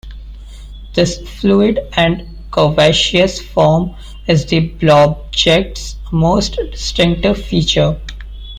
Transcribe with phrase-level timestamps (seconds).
[0.95, 3.93] This fluid and curvaceous form
[4.25, 8.01] is the blobject's most distinctive feature.